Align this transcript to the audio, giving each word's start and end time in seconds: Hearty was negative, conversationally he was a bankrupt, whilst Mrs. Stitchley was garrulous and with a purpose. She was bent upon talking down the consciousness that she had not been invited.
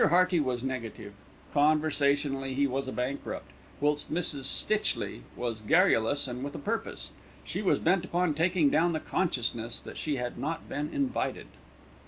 Hearty 0.03 0.39
was 0.39 0.63
negative, 0.63 1.13
conversationally 1.53 2.55
he 2.55 2.65
was 2.65 2.87
a 2.87 2.91
bankrupt, 2.91 3.51
whilst 3.79 4.11
Mrs. 4.11 4.45
Stitchley 4.45 5.21
was 5.35 5.61
garrulous 5.61 6.27
and 6.27 6.43
with 6.43 6.55
a 6.55 6.57
purpose. 6.57 7.11
She 7.43 7.61
was 7.61 7.77
bent 7.77 8.03
upon 8.05 8.33
talking 8.33 8.71
down 8.71 8.93
the 8.93 8.99
consciousness 8.99 9.79
that 9.81 9.97
she 9.99 10.15
had 10.15 10.39
not 10.39 10.67
been 10.67 10.89
invited. 10.91 11.45